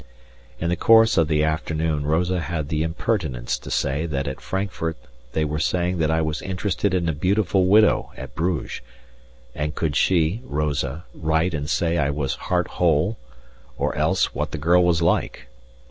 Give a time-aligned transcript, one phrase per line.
[0.59, 4.97] In the course of the afternoon Rosa had the impertinence to say that at Frankfurt
[5.33, 8.81] they were saying that I was interested in a beautiful widow at Bruges,
[9.53, 13.19] and could she (Rosa) write and say I was heart whole,
[13.77, 15.47] or else what the girl was like.